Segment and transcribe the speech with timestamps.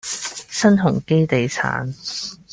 [0.49, 1.93] 新鴻基地產